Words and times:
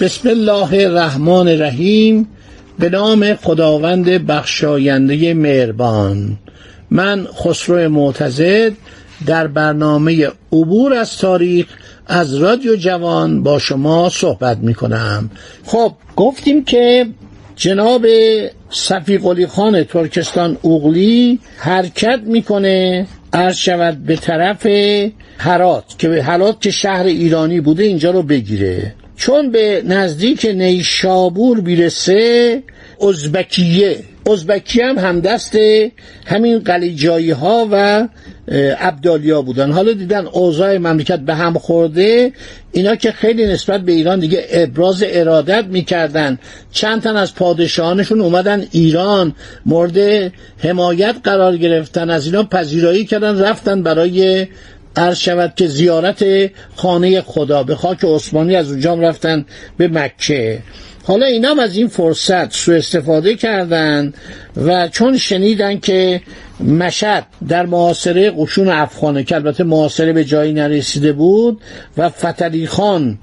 بسم 0.00 0.28
الله 0.28 0.84
الرحمن 0.84 1.48
الرحیم. 1.48 2.28
به 2.78 2.88
نام 2.88 3.34
خداوند 3.34 4.06
بخشاینده 4.06 5.34
مهربان. 5.34 6.38
من 6.90 7.26
خسرو 7.26 7.88
معتزد 7.88 8.72
در 9.26 9.46
برنامه 9.46 10.28
عبور 10.52 10.94
از 10.94 11.18
تاریخ 11.18 11.66
از 12.06 12.34
رادیو 12.34 12.76
جوان 12.76 13.42
با 13.42 13.58
شما 13.58 14.08
صحبت 14.08 14.58
می 14.58 14.74
کنم 14.74 15.30
خب 15.64 15.92
گفتیم 16.16 16.64
که 16.64 17.06
جناب 17.56 18.06
صفی 18.70 19.18
قلی 19.18 19.46
خان 19.46 19.84
ترکستان 19.84 20.56
اوغلی 20.62 21.38
حرکت 21.56 22.20
می‌کنه 22.26 23.06
عرض 23.32 23.56
شود 23.56 24.04
به 24.04 24.16
طرف 24.16 24.66
هرات 25.38 25.84
که 25.98 26.22
هرات 26.22 26.60
که 26.60 26.70
شهر 26.70 27.04
ایرانی 27.04 27.60
بوده 27.60 27.82
اینجا 27.82 28.10
رو 28.10 28.22
بگیره. 28.22 28.94
چون 29.20 29.50
به 29.50 29.82
نزدیک 29.86 30.44
نیشابور 30.44 31.60
بیرسه 31.60 32.62
ازبکیه. 33.08 33.96
ازبکی 34.32 34.80
هم 34.80 34.98
همدست 34.98 35.58
همین 36.26 36.58
قلیجایی 36.58 37.30
ها 37.30 37.68
و 37.72 38.08
عبدالیا 38.78 39.42
بودن. 39.42 39.72
حالا 39.72 39.92
دیدن 39.92 40.26
اوضاع 40.26 40.78
مملکت 40.78 41.18
به 41.18 41.34
هم 41.34 41.54
خورده 41.54 42.32
اینا 42.72 42.96
که 42.96 43.12
خیلی 43.12 43.46
نسبت 43.46 43.80
به 43.80 43.92
ایران 43.92 44.20
دیگه 44.20 44.46
ابراز 44.50 45.04
ارادت 45.06 45.64
می‌کردن. 45.64 46.38
چند 46.72 47.02
تن 47.02 47.16
از 47.16 47.34
پادشاهانشون 47.34 48.20
اومدن 48.20 48.64
ایران 48.70 49.34
مورد 49.66 50.32
حمایت 50.58 51.16
قرار 51.24 51.56
گرفتن 51.56 52.10
از 52.10 52.26
اینا 52.26 52.42
پذیرایی 52.42 53.04
کردن 53.04 53.40
رفتن 53.40 53.82
برای 53.82 54.46
عرض 54.96 55.18
شود 55.18 55.52
که 55.56 55.66
زیارت 55.66 56.50
خانه 56.76 57.20
خدا 57.20 57.62
به 57.62 57.76
خاک 57.76 58.04
عثمانی 58.04 58.56
از 58.56 58.70
اونجا 58.70 58.94
رفتن 58.94 59.44
به 59.76 59.88
مکه. 59.88 60.58
حالا 61.04 61.26
اینا 61.26 61.62
از 61.62 61.76
این 61.76 61.88
فرصت 61.88 62.52
سو 62.52 62.72
استفاده 62.72 63.36
کردن 63.36 64.12
و 64.56 64.88
چون 64.88 65.18
شنیدن 65.18 65.78
که 65.78 66.20
مشد 66.60 67.24
در 67.48 67.66
معاصره 67.66 68.30
قشون 68.30 68.68
افغانه 68.68 69.24
که 69.24 69.34
البته 69.34 69.64
معاصره 69.64 70.12
به 70.12 70.24
جایی 70.24 70.52
نرسیده 70.52 71.12
بود 71.12 71.60
و 71.96 72.08
فتلی 72.08 72.66
خان 72.66 73.18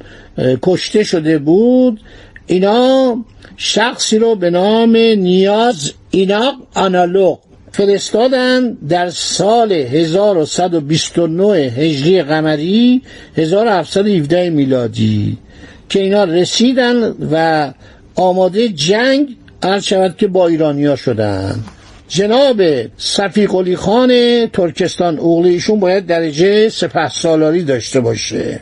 کشته 0.61 1.03
شده 1.03 1.37
بود 1.37 1.99
اینا 2.47 3.15
شخصی 3.57 4.19
رو 4.19 4.35
به 4.35 4.49
نام 4.49 4.95
نیاز 4.97 5.93
ایناق 6.11 6.55
آنالوگ 6.73 7.37
فرستادن 7.77 8.77
در 8.89 9.09
سال 9.09 9.71
1129 9.71 11.43
هجری 11.53 12.23
قمری 12.23 13.01
1717 13.37 14.49
میلادی 14.49 15.37
که 15.89 15.99
اینا 15.99 16.23
رسیدن 16.23 17.15
و 17.31 17.73
آماده 18.15 18.69
جنگ 18.69 19.35
عرض 19.63 19.83
شود 19.83 20.17
که 20.17 20.27
با 20.27 20.47
ایرانیا 20.47 20.95
شدن. 20.95 21.63
جناب 22.07 22.61
صفی 22.97 23.47
قلی 23.47 23.75
خان 23.75 24.11
ترکستان 24.47 25.19
اوغلیشون 25.19 25.79
باید 25.79 26.05
درجه 26.05 26.69
سپه 26.69 27.09
سالاری 27.09 27.63
داشته 27.63 27.99
باشه. 27.99 28.59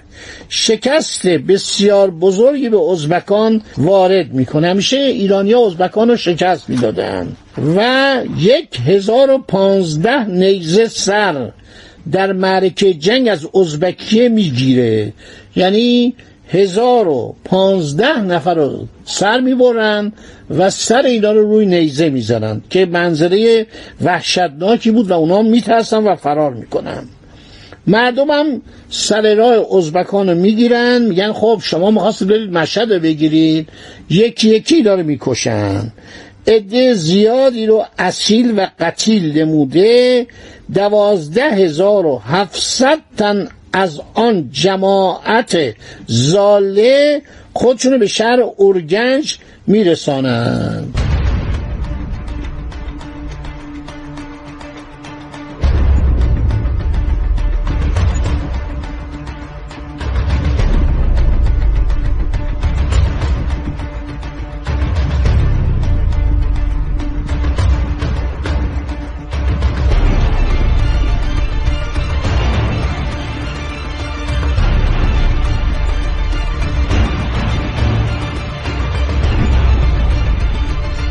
شکست 0.50 1.28
بسیار 1.28 2.12
بزرگی 2.12 2.70
به 2.70 2.80
ازبکان 2.92 3.62
وارد 3.78 4.34
می‌کنه. 4.34 4.68
همیشه 4.68 4.98
ایرانیا 4.98 5.68
ازبکان 5.68 6.10
رو 6.10 6.18
شکست 6.18 6.70
می‌دادن. 6.70 7.36
و 7.76 8.18
یک 8.40 8.80
هزار 8.88 9.32
و 9.32 9.38
پانزده 9.38 10.30
نیزه 10.30 10.88
سر 10.88 11.52
در 12.12 12.34
معرکه 12.34 12.94
جنگ 12.94 13.28
از 13.28 13.48
ازبکیه 13.56 14.30
می‌گیره. 14.30 15.14
یعنی 15.56 16.16
هزار 16.50 17.08
و 17.08 17.36
پانزده 17.46 18.22
نفر 18.22 18.54
رو 18.54 18.88
سر 19.06 19.40
می‌برن 19.40 20.14
و 20.50 20.70
سر 20.70 21.02
اینا 21.02 21.32
رو 21.32 21.52
روی 21.52 21.66
نیزه 21.66 22.10
می‌زنن 22.10 22.62
که 22.70 22.86
منظره 22.86 23.68
وحشتناکی 24.04 24.92
بود 24.92 25.12
و 25.12 25.14
اونا 25.14 25.42
میترسن 25.42 26.04
و 26.04 26.16
فرار 26.16 26.54
می‌کنن. 26.54 27.04
مردم 27.88 28.32
هم 28.32 28.62
سر 28.90 29.36
راه 29.36 29.78
ازبکان 29.78 30.30
رو 30.30 30.36
می‌گیرن 30.36 31.02
میگن 31.02 31.34
خب 31.34 31.60
شما 31.64 31.92
می‌خواستید 31.92 32.28
برید 32.28 32.52
مشهد 32.52 32.94
رو 32.94 33.00
بگیرید. 33.00 33.70
یکی 34.10 34.50
یکی 34.50 34.82
داره 34.82 35.04
می‌کشن. 35.04 35.92
عده 36.48 36.94
زیادی 36.94 37.66
رو 37.66 37.86
اصیل 38.00 38.60
و 38.60 38.68
قتیل 38.80 39.38
نموده 39.38 40.28
دوازده 40.74 41.50
هزار 41.50 42.06
و 42.06 42.18
هفتصد 42.18 43.00
تن 43.18 43.48
از 43.76 44.02
آن 44.14 44.50
جماعت 44.52 45.76
زاله 46.08 47.22
خودشونو 47.54 47.98
به 47.98 48.08
شهر 48.08 48.40
اورگنج 48.58 49.38
میرسانند. 49.68 51.15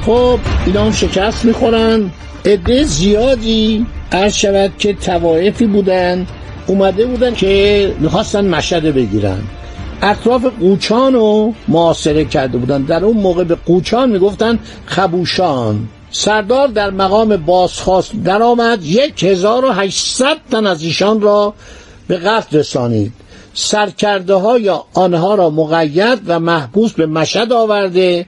خب 0.07 0.39
اینا 0.67 0.85
هم 0.85 0.93
شکست 0.93 1.45
می‌خورن. 1.45 2.11
عده 2.45 2.85
زیادی 2.85 3.87
عرض 4.13 4.35
شود 4.35 4.73
که 4.79 4.93
توایفی 4.95 5.67
بودن 5.67 6.27
اومده 6.67 7.07
بودن 7.07 7.35
که 7.35 7.95
می‌خواستن 7.99 8.45
مشهد 8.49 8.83
بگیرن. 8.83 9.43
اطراف 10.03 10.45
قوچان 10.61 11.13
رو 11.13 11.55
معاصره 11.69 12.25
کرده 12.25 12.59
بودن. 12.59 12.83
در 12.83 13.05
اون 13.05 13.17
موقع 13.17 13.45
به 13.45 13.55
قوچان 13.55 14.11
می‌گفتن 14.11 14.59
خبوشان. 14.87 15.89
سردار 16.11 16.69
در 16.69 16.91
مقام 16.91 17.37
بازخواست 17.37 18.13
درآمد. 18.25 18.85
یک 18.85 19.25
هزار 19.25 19.65
و 19.65 19.73
هشتصد 19.73 20.37
تن 20.51 20.67
از 20.67 20.83
ایشان 20.83 21.21
را 21.21 21.55
به 22.09 22.17
قتل 22.17 22.59
رسانید. 22.59 23.13
سرکرده 23.55 24.35
ها 24.35 24.59
یا 24.59 24.85
آنها 24.95 25.35
را 25.35 25.51
مقید 25.51 26.21
و 26.27 26.41
محبوس 26.41 26.93
به 26.93 27.07
مشهد 27.07 27.53
آورده. 27.53 28.27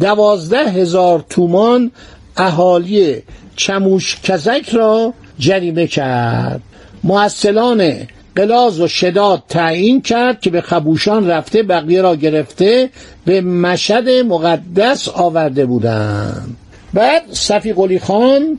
دوازده 0.00 0.70
هزار 0.70 1.24
تومان 1.30 1.90
اهالی 2.36 3.22
چموش 3.56 4.20
کزک 4.24 4.68
را 4.72 5.14
جریمه 5.38 5.86
کرد. 5.86 6.60
محصلان 7.04 7.92
قلاز 8.36 8.80
و 8.80 8.88
شداد 8.88 9.42
تعیین 9.48 10.02
کرد 10.02 10.40
که 10.40 10.50
به 10.50 10.60
خبوشان 10.60 11.28
رفته 11.28 11.62
بقیه 11.62 12.02
را 12.02 12.16
گرفته 12.16 12.90
به 13.24 13.40
مشهد 13.40 14.08
مقدس 14.08 15.08
آورده 15.08 15.66
بودند. 15.66 16.56
بعد 16.94 17.22
صفی 17.32 17.72
قلی 17.72 17.98
خان 17.98 18.58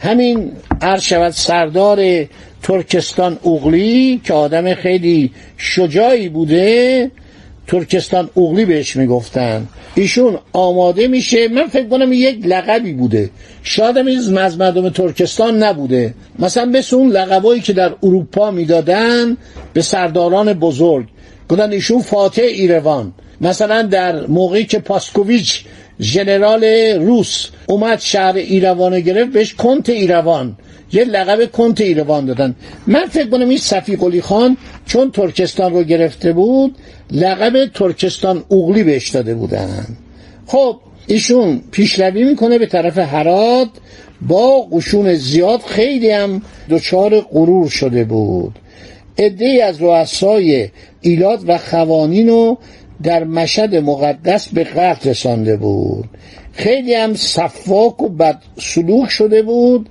همین 0.00 0.52
عرض 0.80 1.34
سردار 1.34 2.26
ترکستان 2.62 3.38
اوغلی 3.42 4.20
که 4.24 4.34
آدم 4.34 4.74
خیلی 4.74 5.30
شجاعی 5.56 6.28
بوده 6.28 7.10
ترکستان 7.68 8.30
اوغلی 8.34 8.64
بهش 8.64 8.96
می‌گفتن. 8.96 9.68
ایشون 9.94 10.38
آماده 10.52 11.08
میشه. 11.08 11.48
من 11.48 11.66
فکر 11.66 11.88
کنم 11.88 12.12
یک 12.12 12.46
لقبی 12.46 12.92
بوده. 12.92 13.30
شاید 13.62 13.96
هم 13.96 14.36
از 14.36 14.58
مردم 14.58 14.88
ترکستان 14.88 15.62
نبوده. 15.62 16.14
مثلا 16.38 16.64
مثل 16.64 16.96
اون 16.96 17.08
لقبایی 17.10 17.60
که 17.60 17.72
در 17.72 17.92
اروپا 18.02 18.50
می‌دادن 18.50 19.36
به 19.72 19.82
سرداران 19.82 20.52
بزرگ. 20.52 21.06
گفتن 21.48 21.72
ایشون 21.72 22.02
فاتح 22.02 22.42
ایروان. 22.42 23.12
مثلا 23.40 23.82
در 23.82 24.26
موقعی 24.26 24.64
که 24.64 24.78
پاسکوویچ 24.78 25.64
ژنرال 26.00 26.64
روس 27.00 27.48
اومد 27.66 28.00
شهر 28.00 28.36
ایروان 28.36 29.00
گرفت 29.00 29.32
بهش 29.32 29.54
کنت 29.54 29.88
ایروان 29.88 30.56
یه 30.92 31.04
لقب 31.04 31.52
کنت 31.52 31.80
ایروان 31.80 32.26
دادن. 32.26 32.54
من 32.86 33.06
فکر 33.06 33.28
کنم 33.28 33.48
این 33.48 33.58
صفی 33.58 33.96
قلی 33.96 34.20
خان 34.20 34.56
چون 34.86 35.10
ترکستان 35.10 35.72
رو 35.72 35.82
گرفته 35.82 36.32
بود 36.32 36.76
لقب 37.10 37.66
ترکستان 37.66 38.44
اوغلی 38.48 38.82
بهش 38.82 39.08
داده 39.08 39.34
بودن. 39.34 39.86
خب 40.46 40.76
ایشون 41.06 41.60
پیشروی 41.70 42.24
می‌کنه 42.24 42.58
به 42.58 42.66
طرف 42.66 42.98
هرات 42.98 43.68
با 44.20 44.60
قشون 44.72 45.14
زیاد 45.14 45.60
خیلی 45.60 46.10
هم 46.10 46.42
دچار 46.70 47.20
غرور 47.20 47.68
شده 47.68 48.04
بود. 48.04 48.58
عده 49.18 49.64
از 49.64 49.82
رؤسای 49.82 50.68
ایلات 51.00 51.40
و 51.46 51.58
خوانین 51.58 52.28
رو 52.28 52.58
در 53.02 53.24
مشهد 53.24 53.76
مقدس 53.76 54.48
به 54.48 54.64
قتل 54.64 55.10
رسانده 55.10 55.56
بود. 55.56 56.04
خیلی 56.52 56.94
هم 56.94 57.14
صفاک 57.14 58.02
و 58.02 58.08
بد 58.08 58.42
سلوک 58.60 59.10
شده 59.10 59.42
بود. 59.42 59.88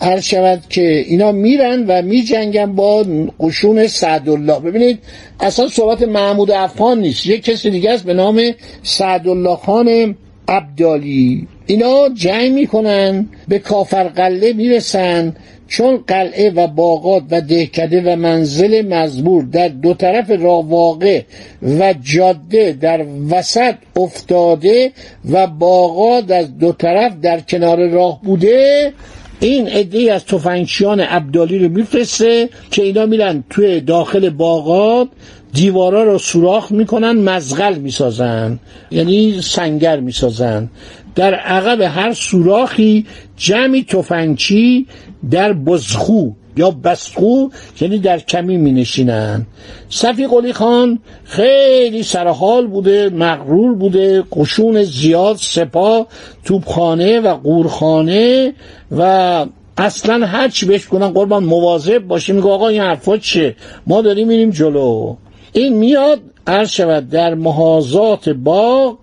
هر 0.00 0.20
شود 0.20 0.62
که 0.68 1.04
اینا 1.06 1.32
میرن 1.32 1.84
و 1.88 2.02
میجنگن 2.02 2.72
با 2.72 3.06
قشون 3.40 3.86
سعدالله. 3.86 4.60
ببینید 4.60 4.98
اصلا 5.40 5.68
صحبت 5.68 6.02
محمود 6.02 6.50
افغان 6.50 7.00
نیست. 7.00 7.26
یک 7.26 7.44
کسی 7.44 7.70
دیگه 7.70 7.90
است 7.90 8.04
به 8.04 8.14
نام 8.14 8.42
سعدالله 8.82 9.56
خان 9.56 10.16
عبدالی 10.48 11.48
اینا 11.66 12.08
جنگ 12.14 12.52
می‌کنن 12.52 13.28
به 13.48 13.58
کافرقله 13.58 14.52
می‌رسن. 14.52 15.36
چون 15.68 16.04
قلعه 16.06 16.50
و 16.50 16.66
باغات 16.66 17.22
و 17.30 17.40
دهکده 17.40 18.12
و 18.12 18.16
منزل 18.16 18.86
مزبور 18.94 19.44
در 19.44 19.68
دو 19.68 19.94
طرف 19.94 20.30
راه 20.30 20.68
واقع 20.68 21.22
و 21.62 21.94
جاده 22.02 22.76
در 22.80 23.04
وسط 23.30 23.74
افتاده 23.96 24.92
و 25.30 25.46
باغات 25.46 26.30
از 26.30 26.58
دو 26.58 26.72
طرف 26.72 27.12
در 27.22 27.40
کنار 27.40 27.88
راه 27.88 28.20
بوده 28.22 28.92
این 29.40 29.68
عده 29.68 30.12
از 30.12 30.24
تفنگچیان 30.24 31.00
عبدالی 31.00 31.58
رو 31.58 31.68
میفرسته 31.68 32.48
که 32.70 32.82
اینا 32.82 33.06
میرن 33.06 33.44
توی 33.50 33.80
داخل 33.80 34.30
باغات 34.30 35.08
دیوارا 35.52 36.04
رو 36.04 36.18
سوراخ 36.18 36.72
می‌کنن 36.72 37.12
مزغل 37.12 37.78
می‌سازن 37.78 38.58
یعنی 38.90 39.40
سنگر 39.42 40.00
می‌سازن. 40.00 40.70
در 41.14 41.34
عقب 41.34 41.80
هر 41.80 42.12
سوراخی 42.12 43.06
جمعی 43.36 43.84
تفنگچی 43.84 44.86
در 45.30 45.52
بزخو 45.52 46.30
یا 46.56 46.70
بسخو 46.70 47.48
یعنی 47.80 47.98
در 47.98 48.18
کمی 48.18 48.56
می 48.56 48.72
نشینن 48.72 49.46
صفی 49.90 50.26
قلی 50.26 50.52
خان 50.52 50.98
خیلی 51.24 52.02
سرحال 52.02 52.66
بوده 52.66 53.10
مغرور 53.10 53.74
بوده 53.74 54.24
قشون 54.32 54.82
زیاد 54.82 55.36
سپاه 55.36 56.06
توبخانه 56.44 57.20
و 57.20 57.34
قورخانه 57.34 58.52
و 58.90 59.46
اصلا 59.78 60.26
هر 60.26 60.48
چی 60.48 60.66
بهش 60.66 60.86
کنن 60.86 61.08
قربان 61.08 61.44
مواظب 61.44 61.98
باشه 61.98 62.32
میگه 62.32 62.48
آقا 62.48 62.68
این 62.68 62.80
حرفا 62.80 63.16
چه 63.16 63.56
ما 63.86 64.02
داریم 64.02 64.28
میریم 64.28 64.50
جلو. 64.50 65.16
این 65.52 65.76
میاد 65.76 66.20
عرض 66.46 66.70
شود 66.70 67.08
در 67.08 67.34
محاذات 67.34 68.28
باغ 68.28 68.98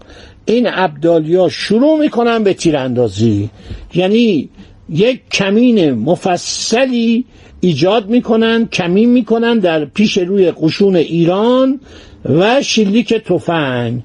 این 0.45 0.67
عبدالیا 0.67 1.49
شروع 1.49 1.99
می‌کنن 1.99 2.43
به 2.43 2.53
تیراندازی. 2.53 3.49
یعنی 3.93 4.49
یک 4.89 5.21
کمین 5.31 5.91
مفصلی 5.91 7.25
ایجاد 7.59 8.09
می‌کنن 8.09 8.67
کمین 8.67 9.09
می‌کنن 9.09 9.59
در 9.59 9.85
پیش 9.85 10.17
روی 10.17 10.51
قشون 10.51 10.95
ایران 10.95 11.79
و 12.25 12.61
شلیک 12.61 13.13
تفنگ. 13.13 14.01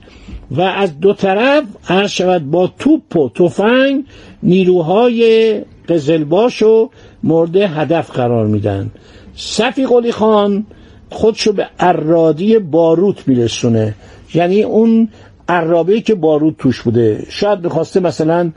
و 0.51 0.61
از 0.61 1.01
دو 1.01 1.13
طرف 1.13 1.65
عرض 1.89 2.11
شود 2.11 2.51
با 2.51 2.73
توپ 2.79 3.17
و 3.17 3.29
تفنگ 3.29 4.05
نیروهای 4.43 5.55
قزلباش 5.89 6.63
و 6.63 6.91
مورد 7.23 7.57
هدف 7.57 8.11
قرار 8.11 8.47
میدن. 8.47 8.91
صفی 9.37 9.87
قلی 9.87 10.13
خان 10.13 10.67
خودشو 11.11 11.53
به 11.53 11.67
ارادی 11.79 12.59
باروت 12.59 13.29
میرسونه. 13.29 13.95
یعنی 14.35 14.63
اون 14.63 15.09
عرابه 15.49 16.01
که 16.01 16.15
بارود 16.15 16.57
توش 16.59 16.83
بوده. 16.83 17.27
شاید 17.29 17.65
می‌خواسته 17.65 18.01
مثلا 18.01 18.53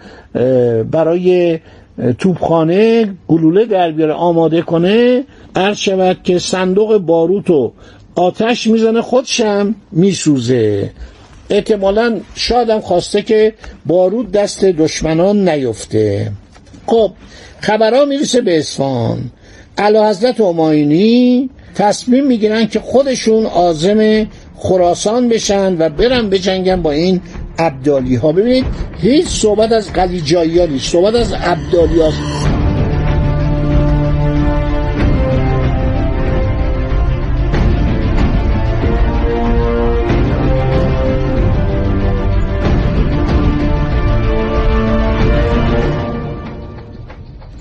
برای 0.92 1.60
توپخانه 2.18 3.14
گلوله 3.28 3.66
در 3.66 3.92
بیاره 3.92 4.14
آماده 4.14 4.62
کنه. 4.62 5.24
عرض 5.56 5.78
شود 5.78 6.18
که 6.24 6.40
صندوق 6.40 6.98
باروت 6.98 7.50
رو 7.50 7.74
آتش 8.16 8.68
می‌زنه 8.68 9.02
خودشم 9.02 9.76
میسوزه. 9.92 10.92
احتمالا 11.50 12.20
شاید 12.36 12.70
هم 12.70 12.80
خواسته 12.80 13.22
که 13.22 13.54
بارود 13.86 14.32
دست 14.32 14.66
دشمنان 14.66 15.50
نیفته. 15.50 16.32
خب 16.86 17.12
خبرها 17.60 18.06
می‌رسه 18.06 18.42
به 18.42 18.58
اصفهان. 18.58 19.20
علا 19.78 20.10
حضرت 20.10 20.42
عماینی 20.42 21.50
تصمیم 21.76 22.28
می‌گیرن 22.28 22.68
که 22.68 22.80
خودشون 22.80 23.46
آزم 23.46 24.28
خراسان 24.58 25.30
بشن 25.30 25.76
و 25.80 25.90
برن 25.90 26.30
بجنگن 26.30 26.82
با 26.82 26.92
این 26.92 27.22
عبدالی 27.59 28.15
ها 28.15 28.31
ببینید 28.31 28.65
هیچ 28.98 29.27
صحبت 29.27 29.71
از 29.71 29.94
قلیجایی 29.94 30.59
ها 30.59 30.65
نیست. 30.65 30.92
صحبت 30.92 31.15
از 31.15 31.33
عبدالی 31.33 32.01
ها 32.01 32.12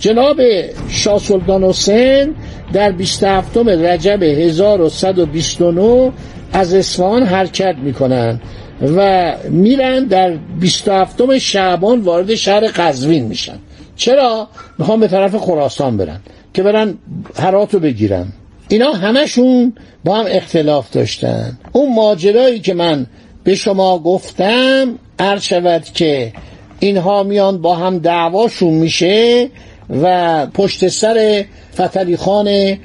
جناب 0.01 0.41
شاه 0.89 1.19
سلطان 1.19 1.65
حسین 1.65 2.35
در 2.73 2.93
27 2.93 3.57
رجب 3.57 4.23
1129 4.23 6.13
از 6.53 6.75
اصفهان 6.75 7.23
حرکت 7.23 7.75
می‌کنن 7.83 8.41
و 8.83 9.33
میرن 9.49 10.05
در 10.05 10.31
27 10.61 11.39
شعبان 11.39 12.01
وارد 12.01 12.35
شهر 12.35 12.67
قزوین 12.67 13.25
میشن. 13.25 13.59
چرا؟ 13.97 14.49
می‌خوان 14.79 15.01
به 15.01 15.09
طرف 15.09 15.37
خراسان 15.37 15.97
برن 15.97 16.21
که 16.55 16.63
برن 16.63 16.95
هرات 17.37 17.75
رو 17.75 17.81
بگیرن. 17.81 18.27
اینا 18.69 18.93
همشون 18.93 19.73
با 20.05 20.17
هم 20.17 20.27
اختلاف 20.29 20.91
داشتن. 20.91 21.59
اون 21.73 21.95
ماجرایی 21.95 22.61
که 22.61 22.75
من 22.75 23.07
به 23.45 23.55
شما 23.55 23.99
گفتم 23.99 24.99
عرض 25.19 25.43
شود 25.43 25.85
که 25.85 26.33
اینها 26.81 27.23
میان 27.23 27.63
با 27.63 27.77
هم 27.77 27.99
دعواشون 27.99 28.75
میشه 28.75 29.49
و 30.03 30.47
پشت 30.47 30.89
سر 30.89 31.45
فتلی 31.75 32.17
خان 32.17 32.79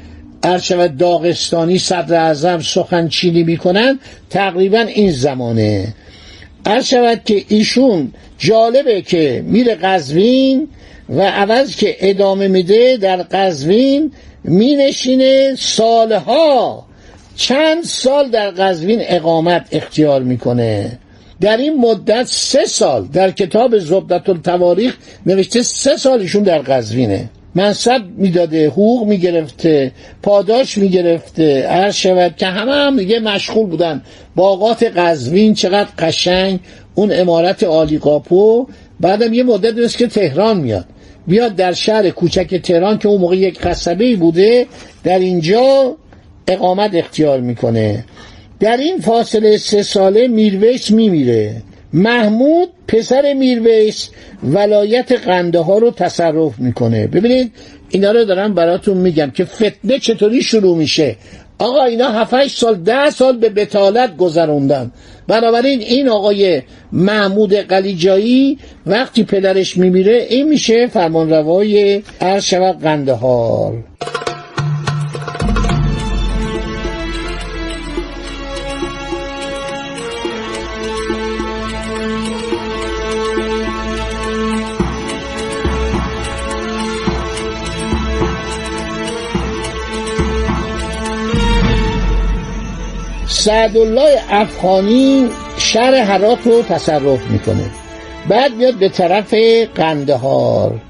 شود 0.58 0.98
داغستانی 0.98 1.80
صدر 1.80 2.16
اعظم 2.16 2.60
سخن 2.60 3.08
چینی 3.08 3.44
می‌کنن 3.44 4.00
تقریبا 4.30 4.80
این 4.80 5.12
زمانه. 5.12 5.94
شود 6.84 7.22
که 7.26 7.46
ایشون 7.48 8.14
جالبه 8.38 9.02
که 9.02 9.44
میره 9.46 9.76
قزوین 9.76 10.68
و 11.10 11.22
عوض 11.22 11.76
که 11.76 11.96
ادامه 12.00 12.48
میده 12.48 12.98
در 12.98 13.22
قزوین 13.22 14.12
مینشینه 14.44 15.56
سالها 15.60 16.86
چند 17.36 17.84
سال 17.84 18.30
در 18.30 18.52
قزوین 18.52 19.00
اقامت 19.02 19.68
اختیار 19.72 20.24
می‌کنه. 20.24 21.00
در 21.42 21.58
این 21.58 21.78
مدت 21.78 22.26
سه 22.28 22.66
سال 22.66 23.08
در 23.08 23.32
کتاب 23.32 23.78
زبدت 23.78 24.30
التواریخ 24.30 24.98
نوشته 25.26 25.62
سه 25.62 25.98
سال 25.98 26.20
ایشون 26.20 26.44
در 26.44 26.60
قزوینه. 26.60 27.30
منصب 27.56 28.02
می‌داده 28.18 28.68
حقوق 28.68 29.08
می‌گرفته 29.08 29.92
پاداش 30.24 30.78
می‌گرفته 30.78 31.68
هر 31.70 31.92
شود 31.92 32.36
که 32.38 32.46
همه 32.46 32.72
هم 32.74 32.98
دیگه 32.98 33.20
مشغول 33.20 33.66
بودن. 33.66 34.02
باغات 34.36 34.84
قزوین 34.84 35.54
چقدر 35.54 35.90
قشنگ 36.00 36.60
اون 36.96 37.12
امارت 37.14 37.64
عالی 37.64 37.98
قاپو 37.98 38.68
بعدم 39.00 39.34
یه 39.34 39.44
مدت 39.44 39.74
نیست 39.78 39.98
که 39.98 40.08
تهران 40.08 40.58
میاد. 40.58 40.86
بیاد 41.28 41.56
در 41.56 41.74
شهر 41.74 42.10
کوچک 42.10 42.56
تهران 42.56 42.98
که 42.98 43.08
اون 43.08 43.22
موقع 43.22 43.38
یک 43.38 43.60
قصبه 43.60 44.16
بوده 44.16 44.66
در 45.04 45.20
اینجا 45.20 45.96
اقامت 46.48 46.96
اختیار 46.96 47.40
می‌کنه. 47.40 48.06
در 48.60 48.78
این 48.78 48.98
فاصله 48.98 49.58
سه 49.58 49.84
ساله 49.84 50.28
میرویس 50.28 50.92
میمیره. 50.92 51.62
محمود 51.96 52.70
پسر 52.88 53.34
میرویس 53.34 54.10
ولایت 54.44 55.12
قنده 55.12 55.60
ها 55.60 55.78
رو 55.78 55.92
تصرف 55.92 56.60
می‌کنه. 56.60 57.08
ببینید 57.08 57.52
اینا 57.90 58.12
رو 58.12 58.26
دارم 58.26 58.54
براتون 58.54 58.98
میگم 58.98 59.32
که 59.32 59.46
فتنه 59.46 60.00
چطوری 60.00 60.42
شروع 60.42 60.78
میشه. 60.78 61.16
آقا 61.60 61.84
اینا 61.84 62.12
7 62.12 62.48
سال 62.48 62.76
ده 62.76 63.10
سال 63.10 63.38
به 63.38 63.50
بتالت 63.50 64.18
گذروندن. 64.18 64.92
بنابراین 65.28 65.80
این 65.80 66.10
آقای 66.10 66.62
محمود 66.92 67.54
قلیجایی 67.54 68.58
وقتی 68.86 69.24
پدرش 69.24 69.78
میمیره 69.78 70.28
این 70.30 70.50
میشه 70.50 70.88
فرمانروای 70.88 72.02
و 72.22 72.74
قندهار 72.84 73.84
سعدالله 93.46 94.20
افغانی 94.30 95.30
شهر 95.58 95.94
هرات 95.94 96.48
رو 96.48 96.62
تصرف 96.62 97.32
می‌کنه. 97.32 97.70
بعد 98.30 98.56
میاد 98.56 98.74
به 98.74 98.90
طرف 98.90 99.34
قندهار. 99.76 100.82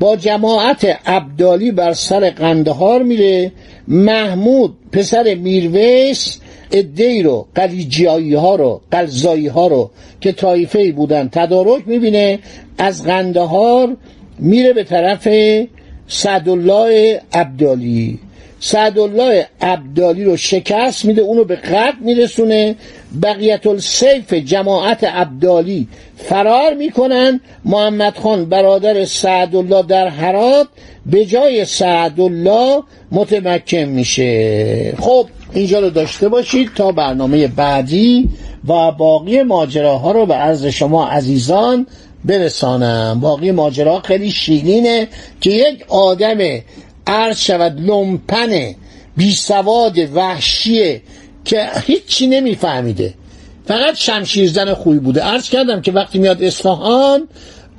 با 0.00 0.16
جماعت 0.16 0.98
عبدالی 1.06 1.72
بر 1.72 1.92
سر 1.92 2.30
قندهار 2.30 3.02
میره. 3.02 3.52
محمود 3.88 4.76
پسر 4.92 5.34
میرویس 5.34 6.38
ادهی 6.72 7.22
رو 7.22 7.46
قلیجیایی 7.54 8.34
ها 8.34 8.54
رو 8.54 8.80
قلزایی 8.90 9.46
ها 9.46 9.66
رو 9.66 9.90
که 10.20 10.32
طایفه 10.32 10.92
بودن 10.92 11.28
تدارک 11.32 11.82
می‌بینه. 11.86 12.38
از 12.78 13.04
قندهار 13.04 13.96
میره 14.38 14.72
به 14.72 14.84
طرف 14.84 15.28
سعدالله 16.06 17.20
عبدالی 17.32 18.18
سعدالله 18.60 19.46
عبدالی 19.60 20.24
رو 20.24 20.36
شکست 20.36 21.04
میده 21.04 21.22
اونو 21.22 21.44
به 21.44 21.56
قتل 21.56 21.98
میرسونه. 22.00 22.74
بقیت 23.22 23.66
السیف 23.66 24.32
جماعت 24.32 25.04
عبدالی 25.04 25.88
فرار 26.16 26.74
می‌کنن. 26.74 27.40
محمد 27.64 28.18
خان 28.18 28.44
برادر 28.44 29.04
سعدالله 29.04 29.82
در 29.82 30.08
حرات 30.08 30.66
به 31.06 31.24
جای 31.24 31.64
سعدالله 31.64 32.82
متمکن 33.12 33.76
میشه. 33.76 34.94
خب 35.00 35.26
اینجا 35.52 35.80
رو 35.80 35.90
داشته 35.90 36.28
باشید 36.28 36.70
تا 36.76 36.92
برنامه 36.92 37.48
بعدی 37.48 38.28
و 38.68 38.90
باقی 38.90 39.42
ماجراها 39.42 40.12
رو 40.12 40.26
به 40.26 40.34
عرض 40.34 40.66
شما 40.66 41.06
عزیزان 41.06 41.86
برسانم. 42.24 43.20
باقی 43.20 43.50
ماجرا 43.50 44.00
خیلی 44.00 44.30
شیرینه 44.30 45.08
که 45.40 45.50
یک 45.50 45.84
آدم 45.88 46.38
عرض 47.10 47.38
شود 47.38 47.80
لومپن 47.80 48.74
بی 49.16 49.32
سواد 49.32 49.98
وحشیه 50.14 51.02
که 51.44 51.66
هیچی 51.86 52.26
نمیفهمیده. 52.26 53.14
فقط 53.66 53.94
شمشیرزن 53.94 54.74
خوبی 54.74 54.98
بوده. 54.98 55.20
عرض 55.20 55.48
کردم 55.48 55.80
که 55.80 55.92
وقتی 55.92 56.18
میاد 56.18 56.42
اصفهان 56.42 57.28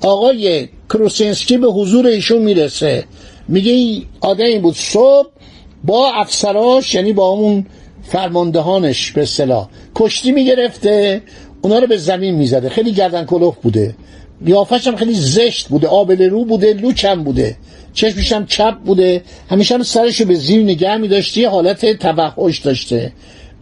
آقای 0.02 0.68
کروسینسکی 0.90 1.58
به 1.58 1.68
حضور 1.68 2.08
ایشون 2.08 2.42
می‌رسه. 2.42 3.04
میگه 3.48 3.72
این 3.72 4.06
آدمی 4.22 4.60
بود. 4.60 4.76
صبح 4.76 5.28
با 5.84 6.12
افسراش 6.14 6.96
یعنی 6.96 7.14
با 7.14 7.28
اون 7.28 7.66
فرماندهانش 8.04 9.12
به 9.12 9.22
اصطلاح 9.22 9.70
کشتی 9.96 10.32
می‌گرفته 10.32 11.22
اونا 11.62 11.80
رو 11.80 11.88
به 11.88 11.98
زمین 11.98 12.36
می‌زده. 12.36 12.70
خیلی 12.70 12.92
گردن 12.92 13.26
کلوف 13.26 13.56
بوده. 13.62 13.96
قیافش 14.46 14.88
هم 14.88 14.96
خیلی 14.96 15.14
زشت 15.14 15.68
بوده. 15.68 15.88
آبل 15.88 16.30
رو 16.30 16.46
بوده 16.46 16.74
لوچم 16.74 17.24
بوده. 17.24 17.58
چشمش 17.94 18.32
هم 18.32 18.46
چپ 18.46 18.78
بوده 18.78 19.24
همیشه 19.50 19.76
هم 19.76 19.84
سرشو 19.84 20.26
به 20.26 20.36
زیر 20.36 20.64
نگه 20.64 20.98
می 20.98 21.08
داشته 21.08 21.50
حالت 21.50 21.86
توحش 21.86 22.60
داشته. 22.60 23.12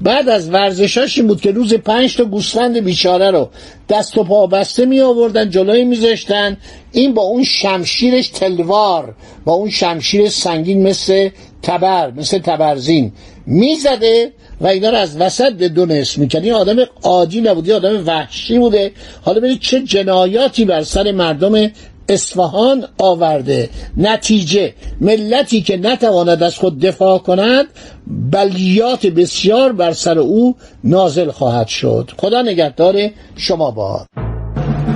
بعد 0.02 0.30
از 0.30 0.50
ورزشاش 0.50 1.18
این 1.18 1.28
بود 1.28 1.42
که 1.42 1.52
روز 1.52 1.74
پنج 1.74 2.16
تا 2.16 2.24
گوسفند 2.24 2.78
بیچاره 2.78 3.32
رو 3.32 3.50
دست 3.90 4.18
و 4.18 4.24
پا 4.24 4.48
بسته 4.48 4.86
می 4.86 5.00
آوردن 5.00 5.50
جلوی 5.50 5.84
میذاشتن. 5.84 6.58
این 6.92 7.14
با 7.14 7.22
اون 7.22 7.44
شمشیرش 7.44 8.28
تلوار 8.28 9.16
با 9.46 9.54
اون 9.54 9.70
شمشیر 9.70 10.30
سنگین 10.30 10.88
مثل 10.88 11.30
تبر 11.64 12.12
مثل 12.12 12.40
تبرزین 12.40 13.12
می‌زده 13.46 14.32
و 14.62 14.68
اینا 14.68 14.90
رو 14.90 14.98
از 14.98 15.18
وسط 15.18 15.54
به 15.54 15.70
دو 15.70 15.86
نصف 15.86 16.18
می‌کرد. 16.18 16.44
این 16.44 16.54
آدم 16.54 16.78
عادی 17.04 17.42
نبود 17.42 17.72
آدم 17.72 18.04
وحشی 18.06 18.60
بوده. 18.60 18.92
حالا 19.22 19.40
ببینید 19.40 19.60
چه 19.60 19.84
جنایاتی 19.84 20.66
بر 20.66 20.84
سر 20.84 21.12
مردم 21.12 21.72
اصفهان 22.10 22.86
آورده. 22.98 23.70
نتیجه 23.98 24.74
ملتی 25.02 25.62
که 25.62 25.78
نتواند 25.78 26.44
از 26.44 26.56
خود 26.56 26.80
دفاع 26.80 27.18
کند 27.18 27.66
بلیات 28.08 29.06
بسیار 29.06 29.72
بر 29.72 29.92
سر 29.92 30.20
او 30.20 30.56
نازل 30.84 31.32
خواهد 31.32 31.68
شد. 31.68 32.12
خدا 32.18 32.42
نگهدار 32.42 32.96
شما 33.36 33.72
با 33.72 34.06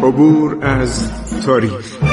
عبور 0.03 0.65
از 0.65 1.11
تاریخ. 1.45 2.12